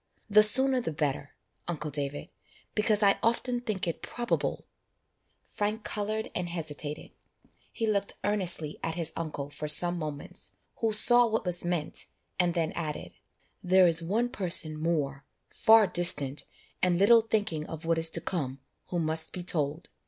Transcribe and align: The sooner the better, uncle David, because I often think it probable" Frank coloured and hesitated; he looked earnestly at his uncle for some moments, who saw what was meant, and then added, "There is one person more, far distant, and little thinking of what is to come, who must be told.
The 0.31 0.41
sooner 0.41 0.81
the 0.81 0.91
better, 0.91 1.35
uncle 1.67 1.91
David, 1.91 2.29
because 2.73 3.03
I 3.03 3.19
often 3.21 3.61
think 3.61 3.87
it 3.87 4.01
probable" 4.01 4.65
Frank 5.57 5.83
coloured 5.83 6.31
and 6.33 6.49
hesitated; 6.49 7.11
he 7.71 7.85
looked 7.85 8.13
earnestly 8.23 8.79
at 8.81 8.95
his 8.95 9.13
uncle 9.15 9.51
for 9.51 9.67
some 9.67 9.99
moments, 9.99 10.55
who 10.77 10.91
saw 10.91 11.27
what 11.27 11.45
was 11.45 11.63
meant, 11.63 12.07
and 12.39 12.55
then 12.55 12.71
added, 12.71 13.13
"There 13.61 13.85
is 13.85 14.01
one 14.01 14.29
person 14.29 14.75
more, 14.75 15.23
far 15.49 15.85
distant, 15.85 16.45
and 16.81 16.97
little 16.97 17.21
thinking 17.21 17.67
of 17.67 17.85
what 17.85 17.99
is 17.99 18.09
to 18.09 18.21
come, 18.21 18.59
who 18.87 18.97
must 18.97 19.31
be 19.31 19.43
told. 19.43 19.89